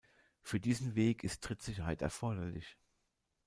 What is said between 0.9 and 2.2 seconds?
Weg ist Trittsicherheit